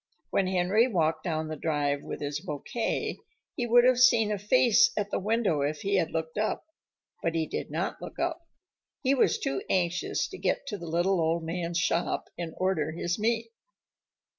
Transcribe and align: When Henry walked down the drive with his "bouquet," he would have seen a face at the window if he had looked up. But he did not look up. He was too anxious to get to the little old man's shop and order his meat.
When 0.31 0.47
Henry 0.47 0.87
walked 0.87 1.23
down 1.25 1.47
the 1.47 1.55
drive 1.55 2.01
with 2.01 2.21
his 2.21 2.39
"bouquet," 2.39 3.19
he 3.55 3.67
would 3.67 3.83
have 3.83 3.99
seen 3.99 4.31
a 4.31 4.39
face 4.39 4.89
at 4.97 5.11
the 5.11 5.19
window 5.19 5.61
if 5.61 5.81
he 5.81 5.97
had 5.97 6.09
looked 6.09 6.39
up. 6.39 6.65
But 7.21 7.35
he 7.35 7.45
did 7.45 7.69
not 7.69 8.01
look 8.01 8.17
up. 8.17 8.47
He 9.03 9.13
was 9.13 9.37
too 9.37 9.61
anxious 9.69 10.27
to 10.29 10.39
get 10.39 10.65
to 10.69 10.79
the 10.79 10.87
little 10.87 11.21
old 11.21 11.43
man's 11.43 11.77
shop 11.77 12.29
and 12.35 12.55
order 12.57 12.93
his 12.93 13.19
meat. 13.19 13.51